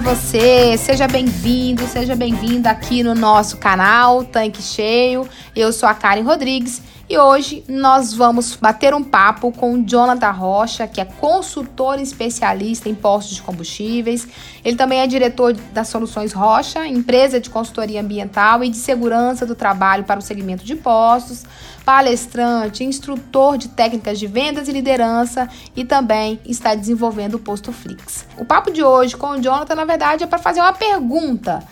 [0.00, 0.76] Você?
[0.78, 5.28] Seja bem-vindo, seja bem-vinda aqui no nosso canal Tanque Cheio.
[5.56, 6.80] Eu sou a Karen Rodrigues
[7.10, 12.94] e hoje nós vamos bater um papo com Jonathan Rocha, que é consultor especialista em
[12.94, 14.28] postos de combustíveis.
[14.62, 19.54] Ele também é diretor das Soluções Rocha, empresa de consultoria ambiental e de segurança do
[19.54, 21.46] trabalho para o segmento de postos,
[21.82, 28.26] palestrante, instrutor de técnicas de vendas e liderança e também está desenvolvendo o Posto Flix.
[28.36, 31.66] O papo de hoje com o Jonathan, na verdade, é para fazer uma pergunta.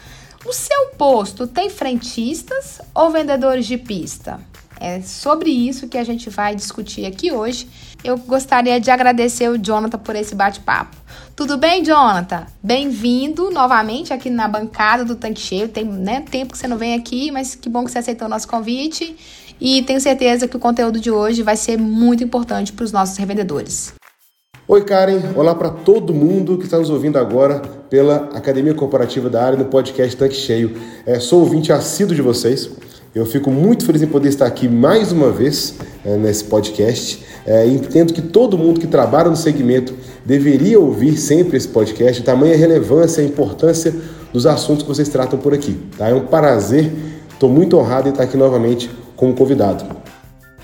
[0.47, 4.41] O seu posto tem frentistas ou vendedores de pista?
[4.81, 7.69] É sobre isso que a gente vai discutir aqui hoje.
[8.05, 10.97] Eu gostaria de agradecer o Jonathan por esse bate-papo.
[11.35, 12.47] Tudo bem, Jonathan?
[12.63, 15.69] Bem-vindo novamente aqui na bancada do Tanque Cheio.
[15.69, 18.31] Tem né, tempo que você não vem aqui, mas que bom que você aceitou o
[18.31, 19.17] nosso convite.
[19.61, 23.17] E tenho certeza que o conteúdo de hoje vai ser muito importante para os nossos
[23.17, 23.95] revendedores.
[24.69, 25.33] Oi, Karen.
[25.37, 29.67] Olá para todo mundo que está nos ouvindo agora pela Academia Corporativa da Área no
[29.67, 30.77] podcast Tanque Cheio.
[31.07, 32.69] É, sou ouvinte assíduo de vocês.
[33.17, 37.25] Eu fico muito feliz em poder estar aqui mais uma vez é, nesse podcast.
[37.47, 42.55] É, entendo que todo mundo que trabalha no segmento deveria ouvir sempre esse podcast, tamanha
[42.55, 43.95] relevância e importância
[44.35, 45.81] dos assuntos que vocês tratam por aqui.
[45.97, 46.11] Tá?
[46.11, 46.93] É um prazer,
[47.31, 49.83] estou muito honrado em estar aqui novamente como convidado.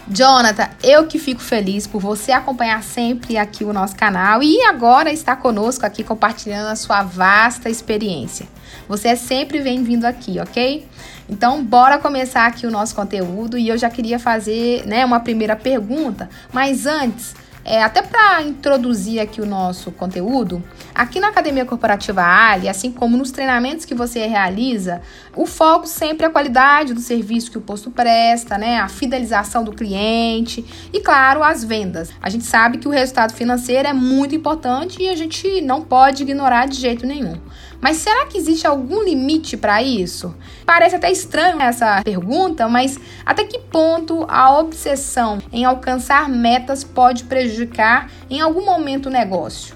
[0.07, 5.11] Jonathan, eu que fico feliz por você acompanhar sempre aqui o nosso canal e agora
[5.11, 8.47] está conosco aqui compartilhando a sua vasta experiência.
[8.89, 10.87] Você é sempre bem-vindo aqui, ok?
[11.29, 15.57] Então, bora começar aqui o nosso conteúdo e eu já queria fazer, né, uma primeira
[15.57, 17.35] pergunta, mas antes,
[17.65, 20.63] é, até para introduzir aqui o nosso conteúdo,
[20.93, 25.01] aqui na Academia Corporativa Ali, assim como nos treinamentos que você realiza,
[25.37, 28.81] o foco sempre é a qualidade do serviço que o posto presta, né?
[28.81, 32.11] A fidelização do cliente e, claro, as vendas.
[32.21, 36.25] A gente sabe que o resultado financeiro é muito importante e a gente não pode
[36.25, 37.37] ignorar de jeito nenhum.
[37.83, 40.33] Mas será que existe algum limite para isso?
[40.65, 47.25] Parece até estranho essa pergunta, mas até que ponto a obsessão em alcançar metas pode
[47.25, 49.75] prejudicar em algum momento o negócio?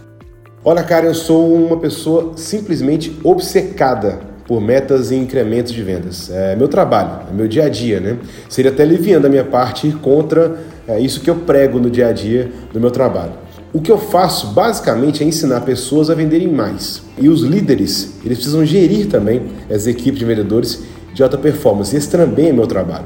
[0.65, 6.31] Olha, cara, eu sou uma pessoa simplesmente obcecada por metas e incrementos de vendas.
[6.31, 8.19] É meu trabalho, é meu dia a dia, né?
[8.49, 10.56] Seria até liviano da minha parte ir contra
[10.87, 13.33] é, isso que eu prego no dia a dia do meu trabalho.
[13.76, 17.03] O que eu faço basicamente é ensinar pessoas a venderem mais.
[17.19, 20.82] E os líderes, eles precisam gerir também as equipes de vendedores
[21.12, 21.94] de alta performance.
[21.94, 23.04] Esse também é meu trabalho.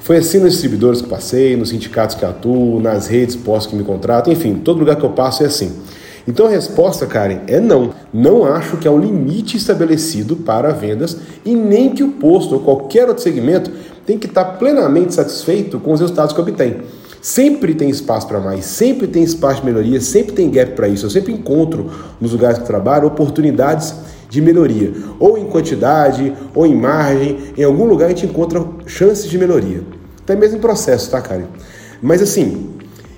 [0.00, 3.84] Foi assim nos distribuidores que passei, nos sindicatos que atuo, nas redes pós que me
[3.84, 5.76] contratam, enfim, todo lugar que eu passo é assim.
[6.26, 7.92] Então a resposta, Karen, é não.
[8.12, 12.60] Não acho que há um limite estabelecido para vendas e nem que o posto ou
[12.62, 13.70] qualquer outro segmento
[14.04, 16.78] tem que estar plenamente satisfeito com os resultados que obtém.
[17.20, 21.04] Sempre tem espaço para mais, sempre tem espaço de melhoria, sempre tem gap para isso.
[21.04, 23.94] Eu sempre encontro nos lugares que trabalho oportunidades
[24.30, 29.28] de melhoria, ou em quantidade, ou em margem, em algum lugar a gente encontra chances
[29.28, 29.82] de melhoria.
[30.22, 31.46] Até mesmo em processo, tá, Karen?
[32.00, 32.70] Mas assim,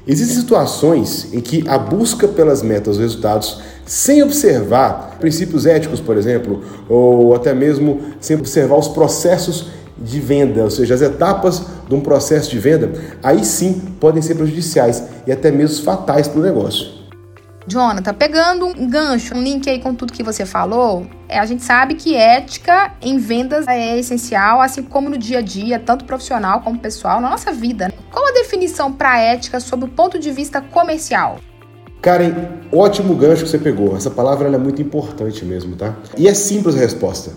[0.06, 6.16] existem situações em que a busca pelas metas, os resultados, sem observar princípios éticos, por
[6.16, 9.66] exemplo, ou até mesmo sem observar os processos
[10.02, 12.92] de venda, ou seja, as etapas de um processo de venda,
[13.22, 17.02] aí sim podem ser prejudiciais e até mesmo fatais para o negócio.
[17.66, 21.62] Jonathan, pegando um gancho, um link aí com tudo que você falou, é, a gente
[21.62, 26.60] sabe que ética em vendas é essencial, assim como no dia a dia, tanto profissional
[26.60, 27.92] como pessoal, na nossa vida.
[28.10, 31.38] Qual a definição para ética sob o ponto de vista comercial?
[32.00, 32.34] Karen,
[32.72, 33.96] ótimo gancho que você pegou.
[33.96, 35.94] Essa palavra é muito importante mesmo, tá?
[36.18, 37.30] E é simples a resposta.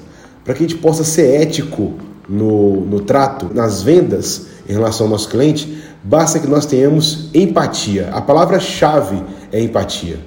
[0.44, 1.94] Para que a gente possa ser ético
[2.28, 8.10] no, no trato, nas vendas em relação ao nosso cliente, basta que nós tenhamos empatia.
[8.12, 10.20] A palavra-chave é empatia.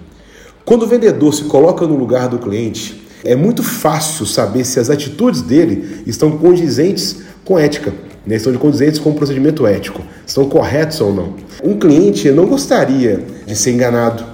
[0.65, 4.91] Quando o vendedor se coloca no lugar do cliente, é muito fácil saber se as
[4.91, 7.93] atitudes dele estão condizentes com ética,
[8.27, 8.37] né?
[8.37, 11.35] estão condizentes com o procedimento ético, estão corretos ou não.
[11.65, 14.25] Um cliente não gostaria de ser enganado,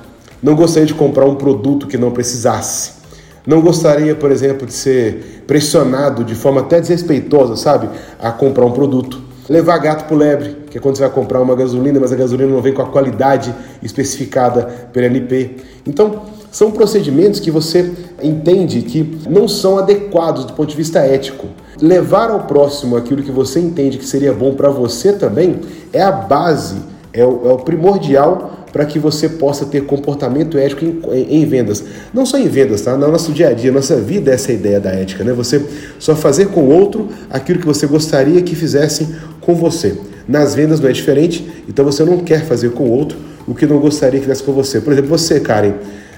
[0.42, 3.03] não gostaria de comprar um produto que não precisasse.
[3.46, 7.88] Não gostaria, por exemplo, de ser pressionado de forma até desrespeitosa, sabe,
[8.18, 9.20] a comprar um produto.
[9.48, 12.50] Levar gato pro lebre, que é quando você vai comprar uma gasolina, mas a gasolina
[12.50, 15.56] não vem com a qualidade especificada pela NP.
[15.86, 16.22] Então,
[16.54, 17.92] São procedimentos que você
[18.22, 21.48] entende que não são adequados do ponto de vista ético.
[21.82, 25.56] Levar ao próximo aquilo que você entende que seria bom para você também
[25.92, 26.76] é a base,
[27.12, 31.46] é o, é o primordial para que você possa ter comportamento ético em, em, em,
[31.46, 31.84] vendas.
[32.12, 32.96] Não só em vendas, tá?
[32.96, 35.32] No nosso dia a dia, nossa vida, essa é a ideia da ética, né?
[35.32, 35.64] Você
[35.96, 39.94] só fazer com o outro aquilo que você gostaria que fizessem com você.
[40.26, 43.16] Nas vendas não é diferente, então você não quer fazer com o outro
[43.46, 44.80] o que não gostaria que fizesse com você.
[44.80, 45.74] Por exemplo, você, Karen,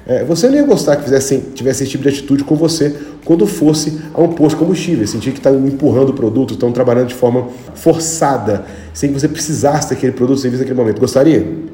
[0.06, 3.46] é, você não ia gostar que fizessem, tivesse esse tipo de atitude com você quando
[3.46, 7.14] fosse a um posto de combustível, sentir que está empurrando o produto, estão trabalhando de
[7.14, 8.64] forma forçada,
[8.94, 11.00] sem que você precisasse daquele produto sem naquele momento.
[11.00, 11.65] Gostaria?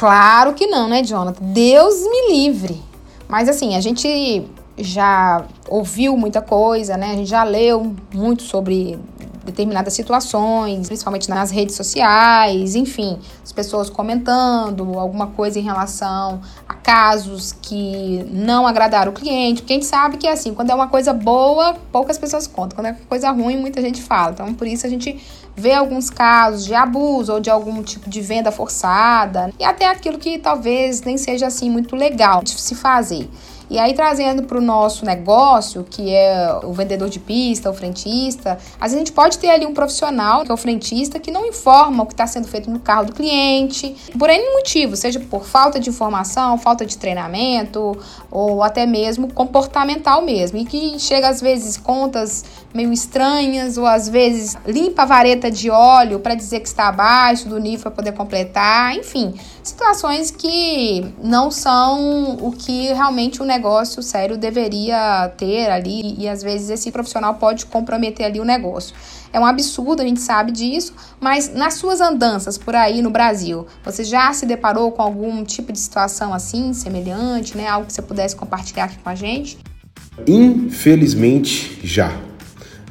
[0.00, 1.44] Claro que não, né, Jonathan?
[1.44, 2.82] Deus me livre.
[3.28, 4.46] Mas assim, a gente
[4.78, 7.10] já ouviu muita coisa, né?
[7.10, 8.98] A gente já leu muito sobre
[9.44, 16.72] determinadas situações, principalmente nas redes sociais, enfim, as pessoas comentando alguma coisa em relação a
[16.72, 20.74] casos que não agradaram o cliente, porque a gente sabe que é assim, quando é
[20.74, 24.32] uma coisa boa, poucas pessoas contam, quando é coisa ruim, muita gente fala.
[24.32, 25.20] Então, por isso a gente
[25.56, 30.18] vê alguns casos de abuso ou de algum tipo de venda forçada e até aquilo
[30.18, 33.28] que talvez nem seja assim muito legal de se fazer.
[33.70, 38.58] E aí, trazendo para o nosso negócio, que é o vendedor de pista, o frentista,
[38.80, 41.46] às vezes a gente pode ter ali um profissional, que é o frentista, que não
[41.46, 45.44] informa o que está sendo feito no carro do cliente, por N motivo, seja por
[45.44, 47.96] falta de informação, falta de treinamento,
[48.28, 50.58] ou até mesmo comportamental mesmo.
[50.58, 52.44] E que chega às vezes contas
[52.74, 57.48] meio estranhas, ou às vezes limpa a vareta de óleo para dizer que está abaixo
[57.48, 63.59] do nível para poder completar, enfim, situações que não são o que realmente o negócio
[63.60, 68.94] negócio sério deveria ter ali e às vezes esse profissional pode comprometer ali o negócio.
[69.32, 73.66] É um absurdo, a gente sabe disso, mas nas suas andanças por aí no Brasil,
[73.84, 77.68] você já se deparou com algum tipo de situação assim, semelhante, né?
[77.68, 79.58] Algo que você pudesse compartilhar aqui com a gente?
[80.26, 82.10] Infelizmente, já.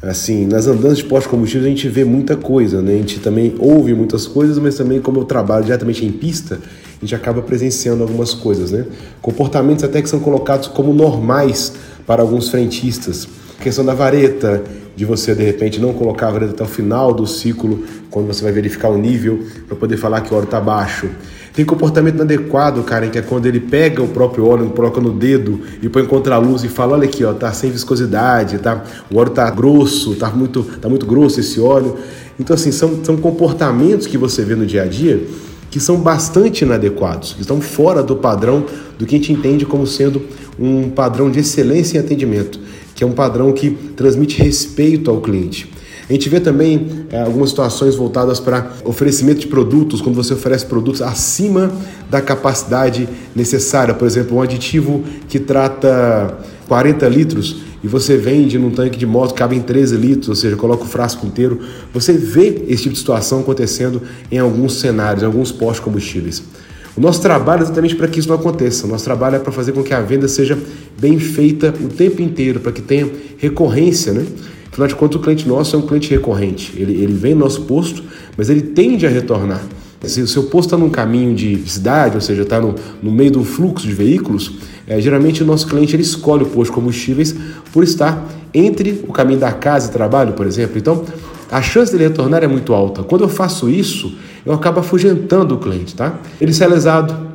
[0.01, 2.93] Assim, nas andanças de pós-combustível a gente vê muita coisa, né?
[2.93, 6.61] A gente também ouve muitas coisas, mas também como eu trabalho diretamente em pista,
[7.01, 8.85] a gente acaba presenciando algumas coisas, né?
[9.21, 11.73] Comportamentos até que são colocados como normais
[12.05, 13.27] para alguns frentistas.
[13.57, 14.61] A questão da vareta,
[14.97, 18.43] de você de repente não colocar a vareta até o final do ciclo, quando você
[18.43, 21.09] vai verificar o nível, para poder falar que o óleo está baixo.
[21.53, 25.61] Tem comportamento inadequado, cara, que é quando ele pega o próprio óleo, coloca no dedo
[25.81, 28.83] e põe contra a luz e fala: olha aqui, ó, tá sem viscosidade, tá?
[29.09, 31.97] O óleo tá grosso, tá muito, tá muito grosso esse óleo.
[32.37, 35.21] Então, assim, são, são comportamentos que você vê no dia a dia
[35.69, 38.65] que são bastante inadequados, que estão fora do padrão
[38.97, 40.21] do que a gente entende como sendo
[40.57, 42.59] um padrão de excelência em atendimento,
[42.95, 45.71] que é um padrão que transmite respeito ao cliente.
[46.09, 50.65] A gente vê também é, algumas situações voltadas para oferecimento de produtos, quando você oferece
[50.65, 51.71] produtos acima
[52.09, 53.93] da capacidade necessária.
[53.93, 56.39] Por exemplo, um aditivo que trata
[56.69, 60.35] 40 litros e você vende num tanque de moto que cabe em 13 litros, ou
[60.35, 61.59] seja, coloca o frasco inteiro.
[61.91, 64.01] Você vê esse tipo de situação acontecendo
[64.31, 66.43] em alguns cenários, em alguns postos combustíveis.
[66.95, 68.85] O nosso trabalho é exatamente para que isso não aconteça.
[68.85, 70.57] O nosso trabalho é para fazer com que a venda seja
[70.99, 74.25] bem feita o tempo inteiro, para que tenha recorrência, né?
[74.71, 76.73] Afinal de contas, o cliente nosso é um cliente recorrente.
[76.77, 78.03] Ele, ele vem no nosso posto,
[78.37, 79.63] mas ele tende a retornar.
[80.03, 83.37] Se o seu posto está num caminho de cidade, ou seja, está no, no meio
[83.37, 84.53] um fluxo de veículos,
[84.87, 87.35] é, geralmente o nosso cliente ele escolhe o posto de combustíveis
[87.73, 90.77] por estar entre o caminho da casa e trabalho, por exemplo.
[90.77, 91.03] Então,
[91.51, 93.03] a chance dele retornar é muito alta.
[93.03, 94.15] Quando eu faço isso,
[94.45, 96.17] eu acabo afugentando o cliente, tá?
[96.39, 97.27] Ele sai lesado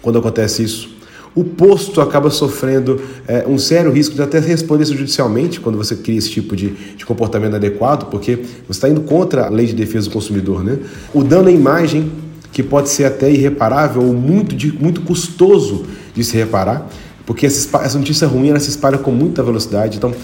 [0.00, 0.93] quando acontece isso
[1.34, 6.16] o posto acaba sofrendo é, um sério risco de até responder judicialmente quando você cria
[6.16, 10.08] esse tipo de, de comportamento adequado, porque você está indo contra a lei de defesa
[10.08, 10.62] do consumidor.
[10.62, 10.78] Né?
[11.12, 12.12] O dano à imagem,
[12.52, 16.88] que pode ser até irreparável ou muito, de, muito custoso de se reparar,
[17.26, 19.96] porque essa notícia ruim ela se espalha com muita velocidade.
[19.96, 20.14] Então,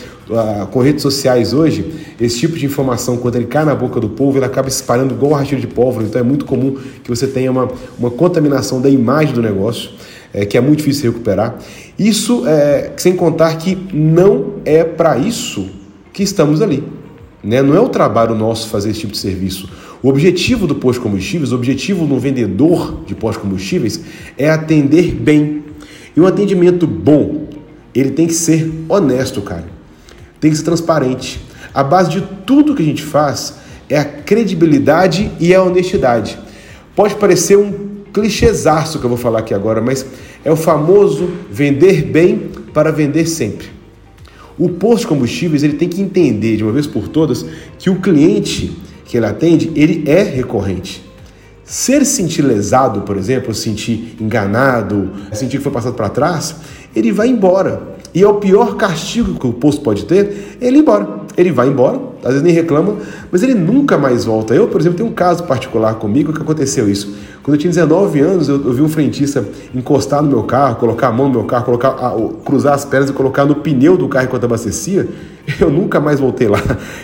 [0.70, 4.36] com redes sociais hoje, esse tipo de informação, quando ele cai na boca do povo,
[4.36, 6.04] ele acaba espalhando igual um rastilho de pólvora.
[6.04, 9.92] Então, é muito comum que você tenha uma, uma contaminação da imagem do negócio
[10.32, 11.58] é, que é muito difícil recuperar.
[11.98, 15.68] Isso é, sem contar que não é para isso
[16.12, 16.84] que estamos ali.
[17.42, 17.62] Né?
[17.62, 19.68] Não é o trabalho nosso fazer esse tipo de serviço.
[20.02, 24.00] O objetivo do posto de combustíveis, o objetivo do vendedor de posto de combustíveis
[24.38, 25.64] é atender bem.
[26.16, 27.48] E um atendimento bom,
[27.94, 29.66] ele tem que ser honesto, cara.
[30.40, 31.40] Tem que ser transparente.
[31.74, 33.56] A base de tudo que a gente faz
[33.88, 36.38] é a credibilidade e a honestidade.
[36.96, 40.04] Pode parecer um clichêzaço que eu vou falar aqui agora, mas
[40.44, 43.68] é o famoso vender bem para vender sempre.
[44.58, 47.44] O posto de combustíveis ele tem que entender de uma vez por todas
[47.78, 51.02] que o cliente que ele atende ele é recorrente.
[51.64, 56.56] Se se sentir lesado, por exemplo, sentir enganado, sentir que foi passado para trás,
[56.94, 57.80] ele vai embora.
[58.12, 61.20] E é o pior castigo que o posto pode ter, é ele ir embora.
[61.36, 62.96] Ele vai embora, às vezes nem reclama,
[63.30, 64.54] mas ele nunca mais volta.
[64.54, 67.14] Eu, por exemplo, tenho um caso particular comigo que aconteceu isso.
[67.42, 71.08] Quando eu tinha 19 anos, eu, eu vi um frentista encostar no meu carro, colocar
[71.08, 74.08] a mão no meu carro, colocar, a, cruzar as pernas e colocar no pneu do
[74.08, 75.08] carro enquanto abastecia.
[75.58, 76.62] Eu nunca mais voltei lá.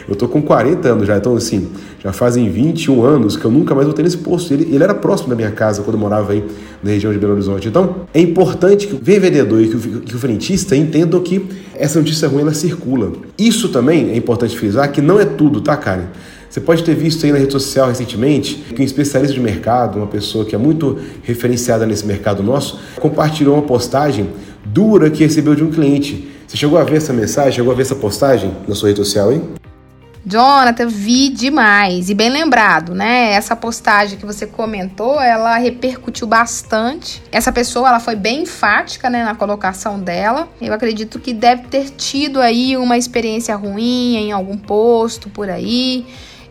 [0.09, 1.69] Eu tô com 40 anos já, então assim,
[1.99, 4.53] já fazem 21 anos que eu nunca mais voltei nesse posto.
[4.53, 6.45] Ele, ele era próximo da minha casa quando eu morava aí
[6.83, 7.67] na região de Belo Horizonte.
[7.67, 11.45] Então, é importante que o vendedor e que o, que o frentista entendam que
[11.75, 13.11] essa notícia ruim ela circula.
[13.37, 16.07] Isso também é importante frisar que não é tudo, tá, Karen?
[16.51, 20.07] Você pode ter visto aí na rede social recentemente que um especialista de mercado, uma
[20.07, 24.31] pessoa que é muito referenciada nesse mercado nosso, compartilhou uma postagem
[24.65, 26.29] dura que recebeu de um cliente.
[26.47, 29.33] Você chegou a ver essa mensagem, chegou a ver essa postagem na sua rede social,
[29.33, 29.43] hein?
[30.29, 32.11] Jonathan, vi demais.
[32.11, 33.31] E bem lembrado, né?
[33.31, 37.23] Essa postagem que você comentou, ela repercutiu bastante.
[37.31, 40.49] Essa pessoa, ela foi bem enfática, né, na colocação dela.
[40.61, 46.05] Eu acredito que deve ter tido aí uma experiência ruim em algum posto por aí.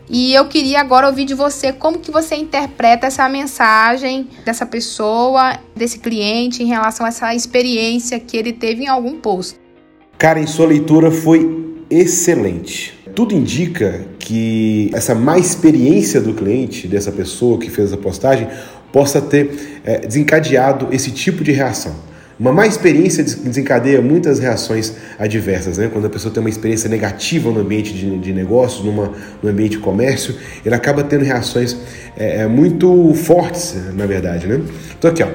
[0.09, 5.59] E eu queria agora ouvir de você como que você interpreta essa mensagem dessa pessoa,
[5.75, 9.59] desse cliente em relação a essa experiência que ele teve em algum posto.
[10.17, 12.94] Karen, sua leitura foi excelente.
[13.15, 18.47] Tudo indica que essa má experiência do cliente, dessa pessoa que fez a postagem,
[18.91, 21.95] possa ter é, desencadeado esse tipo de reação.
[22.37, 25.89] Uma má experiência desencadeia muitas reações adversas, né?
[25.91, 29.71] Quando a pessoa tem uma experiência negativa no ambiente de, de negócios, numa, no ambiente
[29.71, 31.77] de comércio, ele acaba tendo reações
[32.17, 34.59] é, é, muito fortes, na verdade, né?
[34.99, 35.29] Então aqui, ó.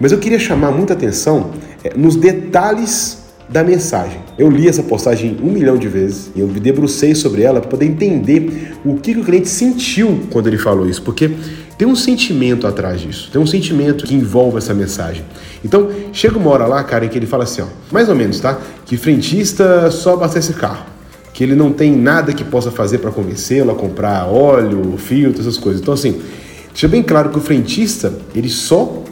[0.00, 1.52] Mas eu queria chamar muita atenção
[1.84, 3.19] é, nos detalhes
[3.50, 4.20] da mensagem.
[4.38, 7.68] Eu li essa postagem um milhão de vezes e eu me debrucei sobre ela para
[7.68, 11.30] poder entender o que, que o cliente sentiu quando ele falou isso, porque
[11.76, 15.24] tem um sentimento atrás disso, tem um sentimento que envolve essa mensagem.
[15.64, 18.38] Então, chega uma hora lá, cara, em que ele fala assim, ó, mais ou menos,
[18.38, 18.56] tá?
[18.86, 20.86] Que frentista só abastece carro,
[21.32, 25.56] que ele não tem nada que possa fazer para convencê-lo a comprar óleo, filtro, essas
[25.56, 25.82] coisas.
[25.82, 26.20] Então, assim,
[26.68, 29.02] deixa bem claro que o frentista, ele só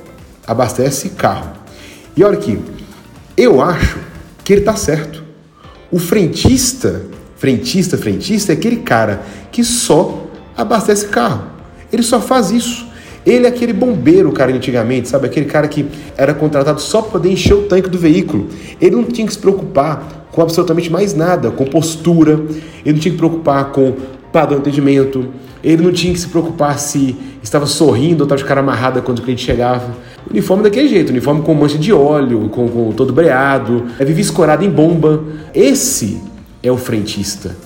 [0.47, 1.51] abastece carro.
[2.17, 2.59] E olha aqui,
[3.37, 4.08] eu acho
[4.49, 5.23] que ele tá certo.
[5.93, 7.03] O frentista,
[7.37, 9.21] frentista, frentista é aquele cara
[9.53, 10.27] que só
[10.57, 11.45] abastece carro.
[11.93, 12.89] Ele só faz isso.
[13.27, 15.27] Ele é aquele bombeiro, cara, antigamente, sabe?
[15.27, 15.85] Aquele cara que
[16.17, 18.49] era contratado só para poder encher o tanque do veículo.
[18.81, 22.95] Ele não tinha que se preocupar com absolutamente mais nada, com postura, ele não tinha
[22.95, 23.97] que se preocupar com
[24.33, 25.29] padrão de atendimento,
[25.63, 29.19] ele não tinha que se preocupar se estava sorrindo ou estava de cara amarrada quando
[29.19, 29.95] o cliente chegava.
[30.31, 34.65] Uniforme daquele jeito, uniforme com mancha de óleo, com, com todo breado, é vive escorado
[34.65, 35.25] em bomba.
[35.55, 36.21] Esse
[36.63, 37.57] é o frentista.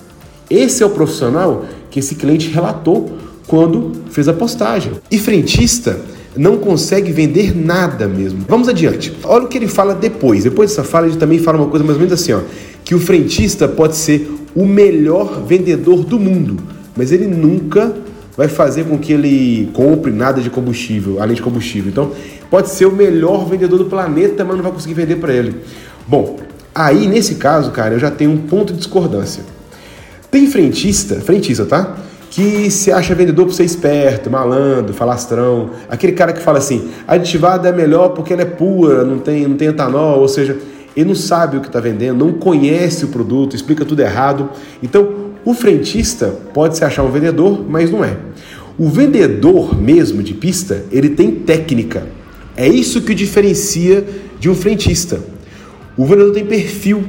[0.49, 3.17] Esse é o profissional que esse cliente relatou
[3.47, 4.93] quando fez a postagem.
[5.11, 5.99] E frentista
[6.35, 8.45] não consegue vender nada mesmo.
[8.47, 9.13] Vamos adiante.
[9.23, 10.43] Olha o que ele fala depois.
[10.43, 12.39] Depois dessa fala, ele também fala uma coisa mais ou menos assim, ó,
[12.83, 16.57] que o frentista pode ser o melhor vendedor do mundo,
[16.95, 17.93] mas ele nunca
[18.35, 21.91] vai fazer com que ele compre nada de combustível, além de combustível.
[21.91, 22.11] Então,
[22.49, 25.55] pode ser o melhor vendedor do planeta, mas não vai conseguir vender para ele.
[26.07, 26.37] Bom,
[26.73, 29.43] aí nesse caso, cara, eu já tenho um ponto de discordância.
[30.31, 31.95] Tem frentista, frentista, tá?
[32.33, 37.69] que se acha vendedor por ser esperto, malandro, falastrão, aquele cara que fala assim, aditivada
[37.69, 40.57] é melhor porque ela é pura, não tem, não tem etanol, ou seja,
[40.95, 44.49] ele não sabe o que está vendendo, não conhece o produto, explica tudo errado.
[44.81, 48.17] Então, o frentista pode se achar um vendedor, mas não é.
[48.77, 52.07] O vendedor mesmo de pista, ele tem técnica.
[52.55, 54.05] É isso que o diferencia
[54.39, 55.19] de um frentista.
[55.97, 57.03] O vendedor tem perfil,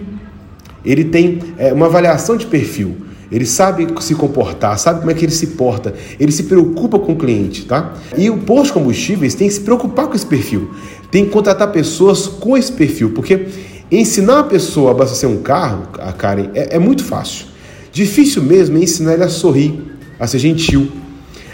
[0.84, 2.96] ele tem é, uma avaliação de perfil.
[3.32, 7.12] Ele sabe se comportar, sabe como é que ele se porta, ele se preocupa com
[7.12, 7.94] o cliente, tá?
[8.16, 10.70] E o posto de combustíveis tem que se preocupar com esse perfil,
[11.10, 13.46] tem que contratar pessoas com esse perfil, porque
[13.90, 17.46] ensinar a pessoa a abastecer um carro, a Karen, é, é muito fácil.
[17.94, 19.80] Difícil mesmo é ensinar ele a sorrir,
[20.18, 20.90] a ser gentil.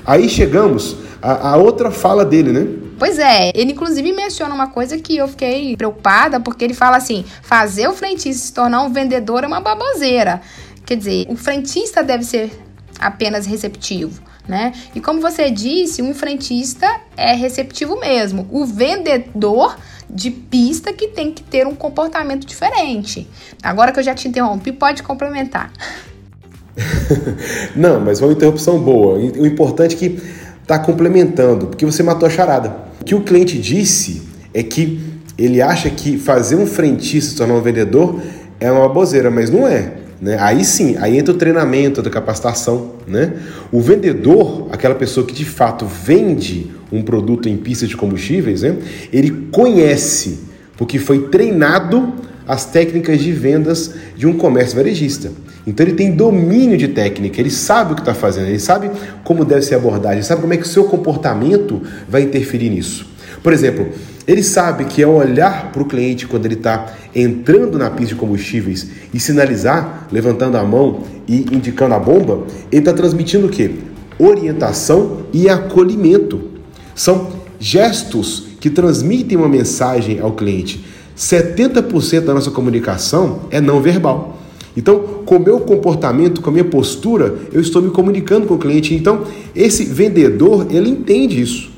[0.06, 2.66] Aí chegamos a, a outra fala dele, né?
[2.99, 7.26] Pois é, ele inclusive menciona uma coisa que eu fiquei preocupada, porque ele fala assim:
[7.42, 10.40] fazer o frentista se tornar um vendedor é uma baboseira.
[10.87, 12.50] Quer dizer, o frentista deve ser
[12.99, 14.23] apenas receptivo.
[14.49, 14.73] Né?
[14.94, 18.49] E como você disse, um frentista é receptivo mesmo.
[18.50, 19.76] O vendedor
[20.09, 23.28] de pista que tem que ter um comportamento diferente.
[23.62, 25.70] Agora que eu já te interrompi, pode complementar.
[27.75, 29.19] Não, mas uma interrupção boa.
[29.19, 30.19] O importante é que
[30.62, 32.77] está complementando, porque você matou a charada.
[33.00, 34.23] O que o cliente disse
[34.55, 35.00] é que
[35.37, 38.21] ele acha que fazer um frentista se tornar um vendedor
[38.61, 39.95] é uma bozeira, mas não é.
[40.21, 40.37] Né?
[40.39, 42.93] Aí sim, aí entra o treinamento, a capacitação.
[43.07, 43.33] Né?
[43.73, 48.77] O vendedor, aquela pessoa que de fato vende um produto em pista de combustíveis, né?
[49.12, 50.41] ele conhece,
[50.77, 52.12] porque foi treinado
[52.47, 55.31] as técnicas de vendas de um comércio varejista.
[55.67, 58.90] Então ele tem domínio de técnica, ele sabe o que está fazendo, ele sabe
[59.23, 63.07] como deve ser abordado, ele sabe como é que o seu comportamento vai interferir nisso.
[63.43, 63.88] Por exemplo,
[64.26, 68.21] ele sabe que ao olhar para o cliente quando ele está entrando na pista de
[68.21, 73.71] combustíveis e sinalizar, levantando a mão e indicando a bomba, ele está transmitindo o quê?
[74.19, 76.43] Orientação e acolhimento.
[76.95, 80.85] São gestos que transmitem uma mensagem ao cliente.
[81.17, 84.39] 70% da nossa comunicação é não verbal.
[84.77, 88.59] Então, com o meu comportamento, com a minha postura, eu estou me comunicando com o
[88.59, 88.95] cliente.
[88.95, 89.25] Então,
[89.55, 91.71] esse vendedor, ele entende isso.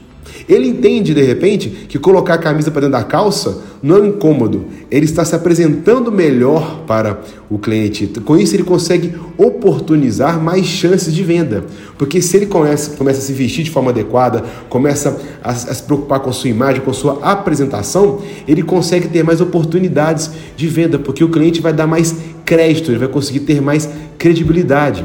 [0.49, 4.07] Ele entende de repente que colocar a camisa para dentro da calça não é um
[4.07, 4.65] incômodo.
[4.91, 7.21] Ele está se apresentando melhor para
[7.51, 8.07] o cliente.
[8.25, 11.65] Com isso, ele consegue oportunizar mais chances de venda.
[11.99, 15.83] Porque se ele começa, começa a se vestir de forma adequada, começa a, a se
[15.83, 20.69] preocupar com a sua imagem, com a sua apresentação, ele consegue ter mais oportunidades de
[20.69, 25.05] venda, porque o cliente vai dar mais crédito, ele vai conseguir ter mais credibilidade.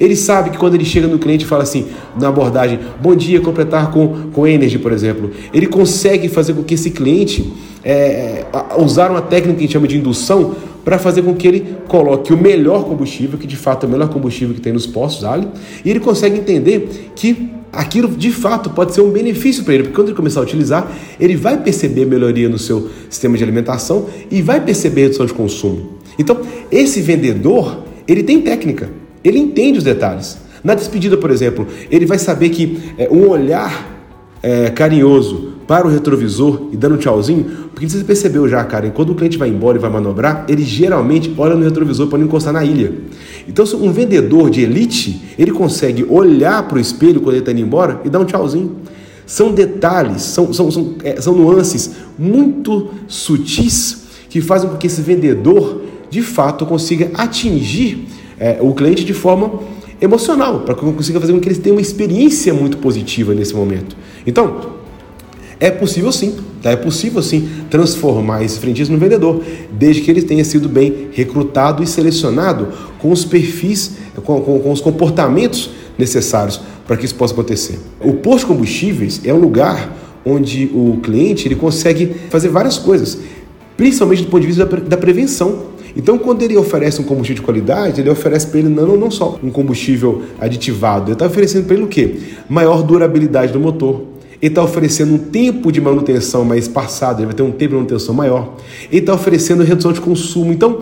[0.00, 1.86] Ele sabe que quando ele chega no cliente e fala assim,
[2.18, 6.74] na abordagem, bom dia, completar com, com Energy, por exemplo, ele consegue fazer com que
[6.74, 7.52] esse cliente
[7.84, 8.44] é,
[8.78, 12.32] usar uma técnica que a gente chama de indução para fazer com que ele coloque
[12.32, 15.46] o melhor combustível, que de fato é o melhor combustível que tem nos postos Ali,
[15.84, 19.94] e ele consegue entender que aquilo de fato pode ser um benefício para ele, porque
[19.94, 24.42] quando ele começar a utilizar, ele vai perceber melhoria no seu sistema de alimentação e
[24.42, 26.01] vai perceber redução de consumo.
[26.18, 26.40] Então,
[26.70, 28.90] esse vendedor, ele tem técnica.
[29.22, 30.38] Ele entende os detalhes.
[30.62, 33.92] Na despedida, por exemplo, ele vai saber que é, um olhar
[34.42, 39.10] é, carinhoso para o retrovisor e dando um tchauzinho, porque você percebeu já, cara, quando
[39.10, 42.52] o cliente vai embora e vai manobrar, ele geralmente olha no retrovisor para não encostar
[42.52, 42.92] na ilha.
[43.48, 47.60] Então, um vendedor de elite, ele consegue olhar para o espelho quando ele está indo
[47.60, 48.76] embora e dar um tchauzinho.
[49.24, 55.00] São detalhes, são, são, são, é, são nuances muito sutis que fazem com que esse
[55.00, 55.82] vendedor,
[56.12, 58.06] de fato, consiga atingir
[58.38, 59.60] é, o cliente de forma
[59.98, 63.54] emocional, para que eu consiga fazer com que eles tenham uma experiência muito positiva nesse
[63.54, 63.96] momento.
[64.26, 64.74] Então,
[65.58, 66.70] é possível sim, tá?
[66.70, 69.40] é possível sim transformar esse frentista no vendedor,
[69.72, 74.70] desde que ele tenha sido bem recrutado e selecionado com os perfis, com, com, com
[74.70, 77.78] os comportamentos necessários para que isso possa acontecer.
[77.98, 79.96] O posto de combustíveis é um lugar
[80.26, 83.16] onde o cliente ele consegue fazer várias coisas,
[83.78, 85.71] principalmente do ponto de vista da, da prevenção.
[85.96, 89.38] Então, quando ele oferece um combustível de qualidade, ele oferece para ele não, não só
[89.42, 92.16] um combustível aditivado, ele está oferecendo para ele o quê?
[92.48, 94.02] Maior durabilidade do motor.
[94.40, 97.76] Ele está oferecendo um tempo de manutenção mais passado, ele vai ter um tempo de
[97.76, 98.56] manutenção maior.
[98.90, 100.52] Ele está oferecendo redução de consumo.
[100.52, 100.80] Então,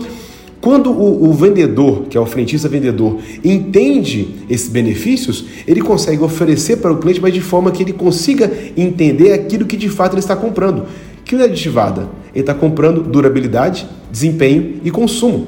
[0.60, 6.76] quando o, o, vendedor, que é o frentista vendedor, entende esses benefícios, ele consegue oferecer
[6.76, 10.20] para o cliente, mas de forma que ele consiga entender aquilo que de fato ele
[10.20, 10.84] está comprando.
[11.30, 12.08] Que não é aditivada?
[12.34, 15.46] Ele está comprando durabilidade, desempenho e consumo.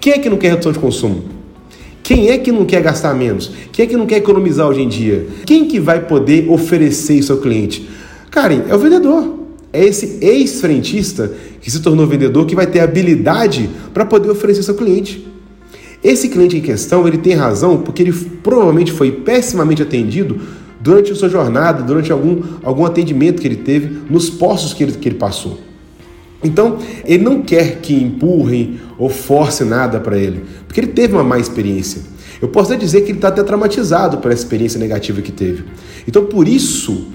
[0.00, 1.22] Quem é que não quer redução de consumo?
[2.02, 3.52] Quem é que não quer gastar menos?
[3.70, 5.28] Quem é que não quer economizar hoje em dia?
[5.46, 7.88] Quem que vai poder oferecer isso ao cliente?
[8.32, 9.32] Karen, é o vendedor.
[9.72, 14.76] É esse ex-frentista que se tornou vendedor que vai ter habilidade para poder oferecer ao
[14.76, 15.24] cliente.
[16.02, 20.40] Esse cliente em questão, ele tem razão porque ele provavelmente foi pessimamente atendido
[20.86, 24.92] durante a sua jornada, durante algum, algum atendimento que ele teve, nos postos que ele,
[24.92, 25.58] que ele passou.
[26.44, 31.24] Então, ele não quer que empurrem ou forcem nada para ele, porque ele teve uma
[31.24, 32.02] má experiência.
[32.40, 35.64] Eu posso até dizer que ele está até traumatizado pela experiência negativa que teve.
[36.06, 37.08] Então, por isso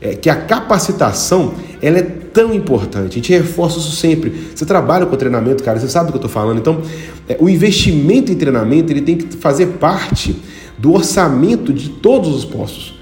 [0.00, 3.10] é que a capacitação ela é tão importante.
[3.10, 4.32] A gente reforça isso sempre.
[4.54, 6.58] Você trabalha com treinamento, cara, você sabe do que eu estou falando.
[6.58, 6.80] Então,
[7.28, 10.34] é, o investimento em treinamento ele tem que fazer parte
[10.78, 12.97] do orçamento de todos os postos.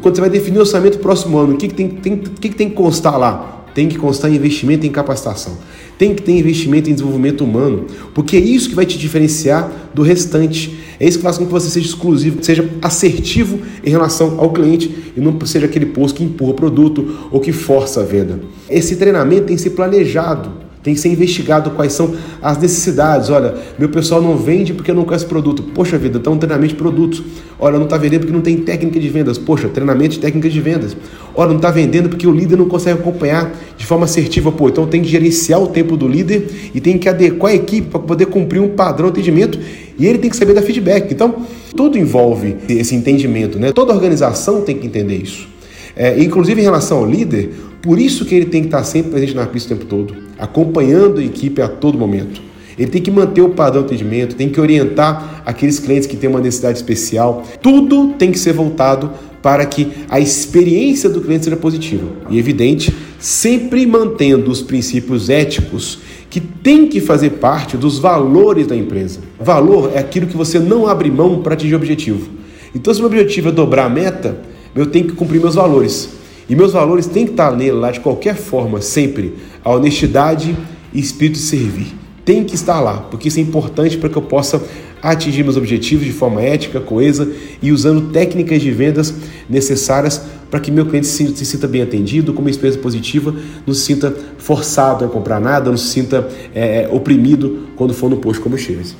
[0.00, 2.56] Quando você vai definir o orçamento próximo ano, o que, que, tem, tem, que, que
[2.56, 3.54] tem que constar lá?
[3.74, 5.58] tem que constar investimento em capacitação,
[5.98, 10.02] tem que ter investimento em desenvolvimento humano, porque é isso que vai te diferenciar do
[10.02, 10.78] restante.
[10.98, 15.12] É isso que faz com que você seja exclusivo, seja assertivo em relação ao cliente
[15.16, 18.40] e não seja aquele posto que empurra produto ou que força a venda.
[18.70, 20.50] Esse treinamento tem que ser planejado.
[20.84, 23.30] Tem que ser investigado quais são as necessidades.
[23.30, 25.62] Olha, meu pessoal não vende porque não conhece produto.
[25.62, 27.22] Poxa vida, então treinamento de produtos.
[27.58, 29.38] Olha, não está vendendo porque não tem técnica de vendas.
[29.38, 30.94] Poxa, treinamento de técnicas de vendas.
[31.34, 34.52] Olha, não está vendendo porque o líder não consegue acompanhar de forma assertiva.
[34.52, 37.88] Pô, então tem que gerenciar o tempo do líder e tem que adequar a equipe
[37.88, 39.58] para poder cumprir um padrão de atendimento
[39.98, 41.10] e ele tem que saber dar feedback.
[41.10, 43.72] Então, tudo envolve esse entendimento, né?
[43.72, 45.53] Toda organização tem que entender isso.
[45.96, 49.34] É, inclusive em relação ao líder, por isso que ele tem que estar sempre presente
[49.34, 52.42] na pista o tempo todo, acompanhando a equipe a todo momento.
[52.78, 56.28] Ele tem que manter o padrão de atendimento, tem que orientar aqueles clientes que têm
[56.28, 57.44] uma necessidade especial.
[57.62, 62.08] Tudo tem que ser voltado para que a experiência do cliente seja positiva.
[62.30, 65.98] E evidente, sempre mantendo os princípios éticos
[66.30, 69.20] que tem que fazer parte dos valores da empresa.
[69.38, 72.28] Valor é aquilo que você não abre mão para atingir o objetivo.
[72.74, 74.36] Então, se o objetivo é dobrar a meta,
[74.74, 76.08] eu tenho que cumprir meus valores.
[76.48, 79.34] E meus valores têm que estar nele lá de qualquer forma, sempre.
[79.64, 80.56] A honestidade
[80.92, 81.94] e espírito de servir.
[82.24, 84.62] Tem que estar lá, porque isso é importante para que eu possa
[85.02, 89.14] atingir meus objetivos de forma ética, coesa e usando técnicas de vendas
[89.48, 93.34] necessárias para que meu cliente se, se, sinta bem atendido, com uma experiência positiva,
[93.66, 98.16] não se sinta forçado a comprar nada, não se sinta é, oprimido quando for no
[98.16, 98.96] posto combustíveis.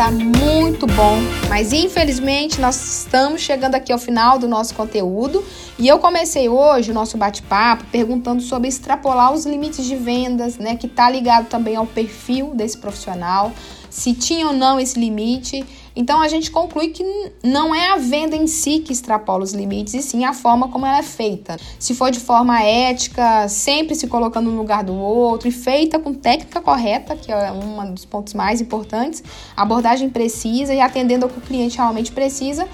[0.00, 1.18] Jonathan, muito bom,
[1.50, 5.44] mas infelizmente nós estamos chegando aqui ao final do nosso conteúdo
[5.78, 10.74] e eu comecei hoje o nosso bate-papo perguntando sobre extrapolar os limites de vendas, né,
[10.74, 13.52] que está ligado também ao perfil desse profissional,
[13.90, 15.62] se tinha ou não esse limite.
[15.94, 17.04] Então a gente conclui que
[17.42, 20.86] não é a venda em si que extrapola os limites, e sim a forma como
[20.86, 21.56] ela é feita.
[21.78, 26.14] Se for de forma ética, sempre se colocando no lugar do outro e feita com
[26.14, 29.22] técnica correta, que é um dos pontos mais importantes,
[29.56, 32.68] abordagem precisa e atendendo ao que o cliente realmente precisa,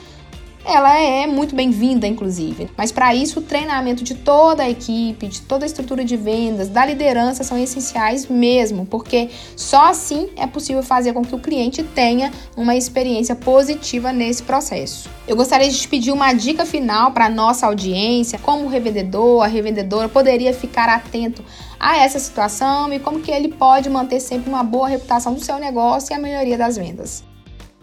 [0.66, 2.68] ela é muito bem-vinda, inclusive.
[2.76, 6.68] Mas para isso, o treinamento de toda a equipe, de toda a estrutura de vendas,
[6.68, 11.84] da liderança são essenciais mesmo, porque só assim é possível fazer com que o cliente
[11.84, 15.08] tenha uma experiência positiva nesse processo.
[15.28, 19.46] Eu gostaria de te pedir uma dica final para nossa audiência, como o revendedor, a
[19.46, 21.44] revendedora poderia ficar atento
[21.78, 25.58] a essa situação e como que ele pode manter sempre uma boa reputação do seu
[25.58, 27.22] negócio e a melhoria das vendas.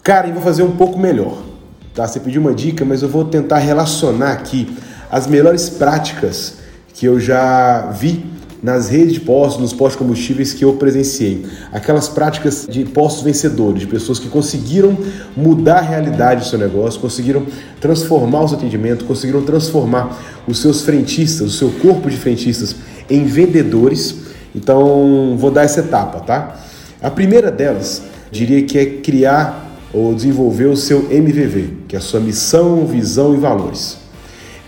[0.02, 1.53] Cara, e vou fazer um pouco melhor.
[1.94, 2.08] Tá?
[2.08, 4.76] Você pediu uma dica, mas eu vou tentar relacionar aqui
[5.12, 6.56] as melhores práticas
[6.94, 8.26] que eu já vi
[8.64, 11.46] nas redes de postos, nos postos combustíveis que eu presenciei.
[11.72, 14.98] Aquelas práticas de postos vencedores, de pessoas que conseguiram
[15.36, 17.46] mudar a realidade do seu negócio, conseguiram
[17.82, 22.76] transformar o seu atendimento, conseguiram transformar os seus frentistas, o seu corpo de frentistas
[23.10, 24.16] em vendedores.
[24.56, 26.56] Então, vou dar essa etapa, tá?
[27.02, 28.02] A primeira delas,
[28.32, 29.63] diria que é criar
[29.94, 34.00] ou desenvolver o seu MVV, que é a sua missão, visão e valores.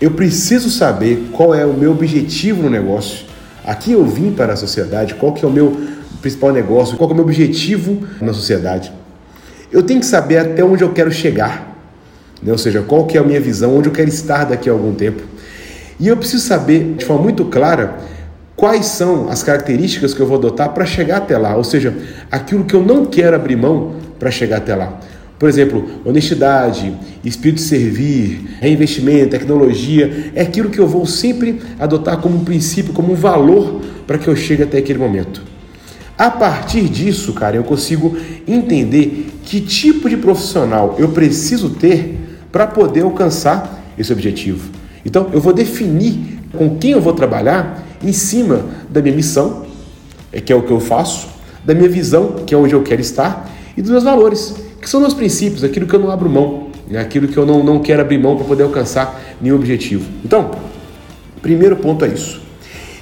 [0.00, 3.26] Eu preciso saber qual é o meu objetivo no negócio,
[3.64, 5.76] aqui eu vim para a sociedade, qual que é o meu
[6.22, 8.92] principal negócio, qual que é o meu objetivo na sociedade.
[9.72, 11.76] Eu tenho que saber até onde eu quero chegar,
[12.42, 12.52] né?
[12.52, 14.94] ou seja, qual que é a minha visão, onde eu quero estar daqui a algum
[14.94, 15.22] tempo.
[15.98, 17.96] E eu preciso saber de forma muito clara
[18.54, 21.94] quais são as características que eu vou adotar para chegar até lá, ou seja,
[22.30, 24.98] aquilo que eu não quero abrir mão para chegar até lá.
[25.38, 32.18] Por exemplo, honestidade, espírito de servir, reinvestimento, tecnologia, é aquilo que eu vou sempre adotar
[32.18, 35.42] como um princípio, como um valor para que eu chegue até aquele momento.
[36.16, 38.16] A partir disso, cara, eu consigo
[38.48, 42.18] entender que tipo de profissional eu preciso ter
[42.50, 44.70] para poder alcançar esse objetivo.
[45.04, 49.66] Então, eu vou definir com quem eu vou trabalhar em cima da minha missão,
[50.32, 51.28] é que é o que eu faço,
[51.62, 54.54] da minha visão, que é onde eu quero estar, e dos meus valores,
[54.86, 57.00] que são meus princípios, aquilo que eu não abro mão, né?
[57.00, 60.08] aquilo que eu não, não quero abrir mão para poder alcançar nenhum objetivo.
[60.24, 60.52] Então,
[61.42, 62.40] primeiro ponto é isso.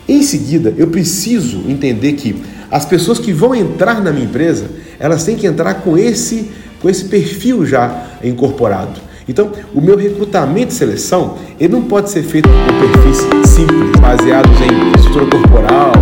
[0.09, 2.37] Em seguida, eu preciso entender que
[2.71, 4.65] as pessoas que vão entrar na minha empresa,
[4.99, 8.99] elas têm que entrar com esse, com esse perfil já incorporado.
[9.29, 14.59] Então, o meu recrutamento e seleção, ele não pode ser feito com perfis simples, baseados
[14.59, 15.93] em estrutura corporal,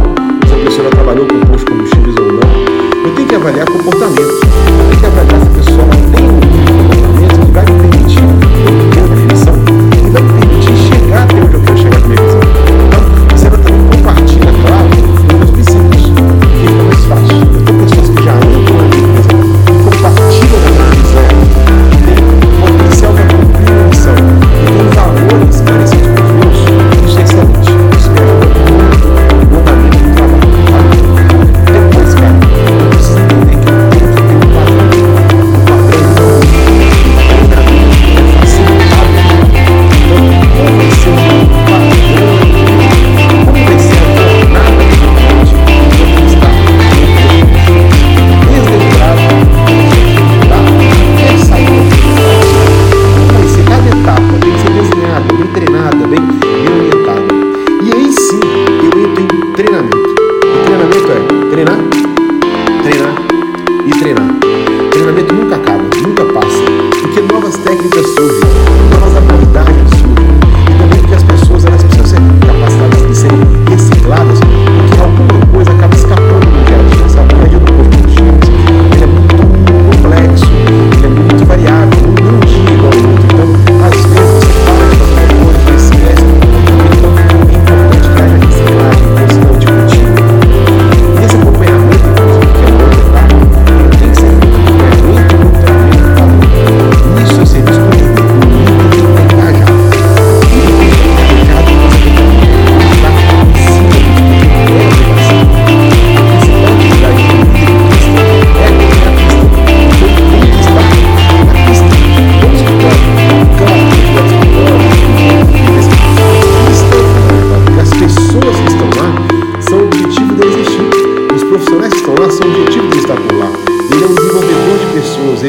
[0.46, 3.04] se a pessoa trabalhou com posto de combustíveis ou não.
[3.04, 4.20] Eu tenho que avaliar comportamento.
[4.20, 5.51] Eu tenho que avaliar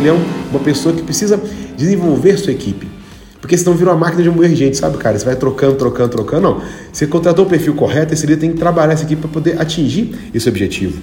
[0.04, 1.42] ele é um, uma pessoa que precisa
[1.78, 2.88] desenvolver sua equipe.
[3.40, 5.18] Porque senão vira uma máquina de moer gente, sabe, cara?
[5.18, 6.42] Você vai trocando, trocando, trocando.
[6.42, 6.62] Não.
[6.92, 10.16] Você contratou o perfil correto, esse líder tem que trabalhar essa equipe para poder atingir
[10.34, 11.02] esse objetivo.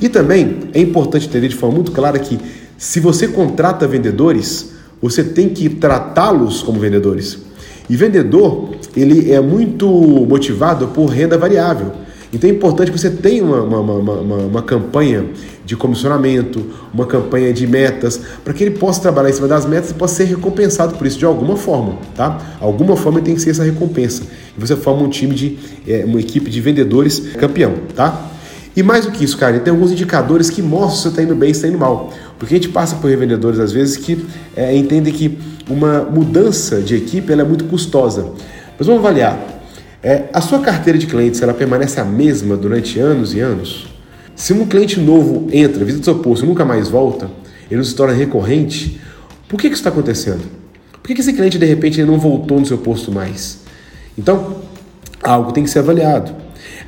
[0.00, 2.38] E também é importante entender de forma muito clara que
[2.76, 7.38] se você contrata vendedores, você tem que tratá-los como vendedores.
[7.88, 11.92] E vendedor, ele é muito motivado por renda variável.
[12.32, 15.26] Então é importante que você tenha uma, uma, uma, uma, uma campanha
[15.64, 16.64] de comissionamento,
[16.94, 20.16] uma campanha de metas, para que ele possa trabalhar em cima das metas e possa
[20.16, 22.56] ser recompensado por isso de alguma forma, tá?
[22.60, 24.22] Alguma forma tem que ser essa recompensa.
[24.56, 28.30] E você forma um time de, é, uma equipe de vendedores campeão, tá?
[28.76, 31.34] E mais do que isso, cara, tem alguns indicadores que mostram se você está indo
[31.34, 32.12] bem, se está indo mal.
[32.38, 34.24] Porque a gente passa por revendedores às vezes que
[34.56, 35.36] é, entendem que
[35.68, 38.32] uma mudança de equipe é muito custosa.
[38.78, 39.49] Mas vamos avaliar.
[40.02, 43.86] É, a sua carteira de clientes ela permanece a mesma durante anos e anos?
[44.34, 47.30] Se um cliente novo entra, visita o seu posto e nunca mais volta,
[47.70, 48.98] ele não se torna recorrente,
[49.46, 50.42] por que, que isso está acontecendo?
[50.92, 53.60] Por que, que esse cliente de repente não voltou no seu posto mais?
[54.16, 54.56] Então,
[55.22, 56.34] algo tem que ser avaliado.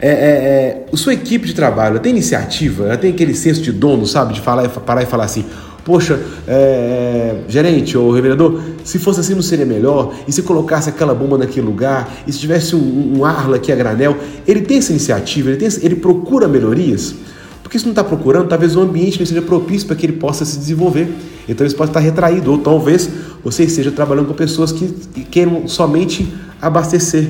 [0.00, 3.72] É, é, é, a sua equipe de trabalho tem iniciativa, ela tem aquele senso de
[3.72, 4.34] dono, sabe?
[4.34, 5.44] De falar, parar e falar assim:
[5.84, 10.14] Poxa, é, é, gerente ou revendedor, se fosse assim não seria melhor?
[10.28, 12.08] E se colocasse aquela bomba naquele lugar?
[12.26, 14.16] E se tivesse um, um Arla aqui a granel?
[14.46, 17.14] Ele tem essa iniciativa, ele, tem, ele procura melhorias?
[17.62, 20.44] Porque se não está procurando, talvez o ambiente não seja propício para que ele possa
[20.44, 21.08] se desenvolver.
[21.48, 23.08] Então ele pode estar retraído, ou talvez
[23.42, 27.28] você esteja trabalhando com pessoas que queiram somente abastecer,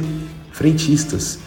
[0.52, 1.38] frentistas.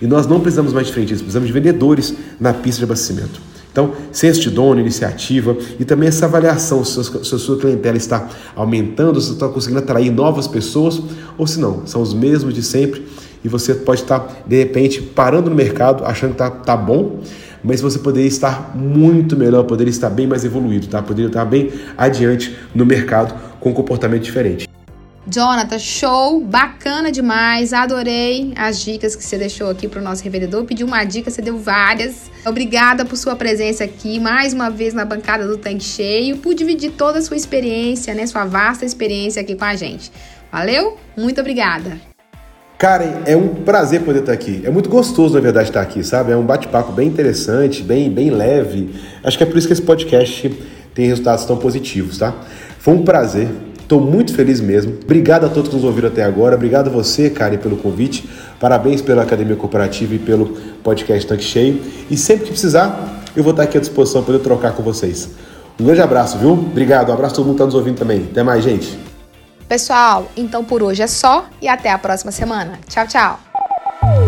[0.00, 3.53] E nós não precisamos mais de frentistas, precisamos de vendedores na pista de abastecimento.
[3.74, 9.20] Então, senso de dono, iniciativa e também essa avaliação se a sua clientela está aumentando,
[9.20, 11.02] se está conseguindo atrair novas pessoas
[11.36, 13.04] ou se não, são os mesmos de sempre
[13.44, 17.18] e você pode estar, de repente, parando no mercado achando que está tá bom,
[17.64, 21.02] mas você poderia estar muito melhor, poderia estar bem mais evoluído, tá?
[21.02, 24.68] poderia estar bem adiante no mercado com um comportamento diferente.
[25.26, 30.64] Jonathan, show, bacana demais, adorei as dicas que você deixou aqui para o nosso revendedor.
[30.64, 32.30] Pediu uma dica, você deu várias.
[32.46, 36.92] Obrigada por sua presença aqui, mais uma vez na bancada do Tanque Cheio, por dividir
[36.92, 40.12] toda a sua experiência, né, sua vasta experiência aqui com a gente.
[40.52, 40.98] Valeu?
[41.16, 41.98] Muito obrigada.
[42.76, 44.60] Karen, é um prazer poder estar aqui.
[44.62, 46.32] É muito gostoso, na verdade, estar aqui, sabe?
[46.32, 48.94] É um bate-papo bem interessante, bem, bem leve.
[49.22, 50.50] Acho que é por isso que esse podcast
[50.92, 52.34] tem resultados tão positivos, tá?
[52.78, 53.48] Foi um prazer
[53.84, 54.96] Estou muito feliz mesmo.
[55.04, 56.56] Obrigado a todos que nos ouviram até agora.
[56.56, 58.26] Obrigado a você, Karen, pelo convite.
[58.58, 61.82] Parabéns pela Academia Cooperativa e pelo podcast Tanque Cheio.
[62.10, 65.28] E sempre que precisar, eu vou estar aqui à disposição para poder trocar com vocês.
[65.78, 66.52] Um grande abraço, viu?
[66.52, 67.10] Obrigado.
[67.10, 68.26] Um abraço a todo mundo que está nos ouvindo também.
[68.30, 68.98] Até mais, gente.
[69.68, 72.78] Pessoal, então por hoje é só e até a próxima semana.
[72.88, 73.38] Tchau, tchau.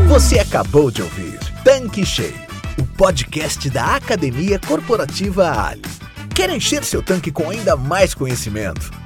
[0.07, 2.35] Você acabou de ouvir Tanque Cheio,
[2.79, 5.81] o podcast da Academia Corporativa Ali.
[6.35, 9.06] Quer encher seu tanque com ainda mais conhecimento?